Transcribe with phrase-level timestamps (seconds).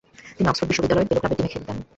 [0.35, 1.77] তিনি অক্সফোর্ড বিশ্ববিদ্যালয়ের পোলো ক্লাবের টিমে পোলো খেলতেন।